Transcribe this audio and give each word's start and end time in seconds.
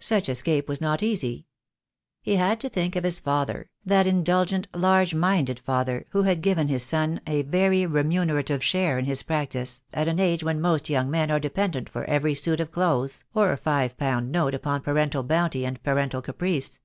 Such 0.00 0.28
escape 0.28 0.68
was 0.68 0.80
not 0.80 1.00
easy. 1.00 1.46
He 2.22 2.34
had 2.34 2.58
to 2.58 2.68
think 2.68 2.96
of 2.96 3.04
his 3.04 3.20
father, 3.20 3.70
that 3.86 4.04
indulgent, 4.04 4.66
large 4.74 5.14
minded 5.14 5.60
father 5.60 6.06
who 6.10 6.22
had 6.24 6.42
given 6.42 6.66
his 6.66 6.82
son 6.84 7.20
a 7.24 7.42
very 7.42 7.86
remunerative 7.86 8.64
share 8.64 8.98
in 8.98 9.04
his 9.04 9.22
practice 9.22 9.82
at 9.92 10.08
an 10.08 10.18
age 10.18 10.42
when 10.42 10.60
most 10.60 10.90
young 10.90 11.08
men 11.08 11.30
are 11.30 11.38
dependent 11.38 11.88
for 11.88 12.04
every 12.06 12.34
suit 12.34 12.58
of 12.60 12.72
clothes 12.72 13.22
or 13.32 13.56
five 13.56 13.96
pound 13.96 14.32
note 14.32 14.56
upon 14.56 14.80
parental 14.82 15.22
bounty 15.22 15.64
and 15.64 15.80
parental 15.84 16.20
caprice. 16.20 16.80